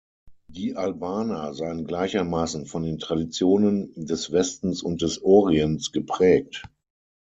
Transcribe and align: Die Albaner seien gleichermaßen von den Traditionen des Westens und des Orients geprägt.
Die 0.47 0.75
Albaner 0.77 1.53
seien 1.53 1.85
gleichermaßen 1.85 2.65
von 2.65 2.81
den 2.81 2.97
Traditionen 2.97 3.93
des 3.95 4.31
Westens 4.31 4.81
und 4.81 5.03
des 5.03 5.21
Orients 5.21 5.91
geprägt. 5.91 6.63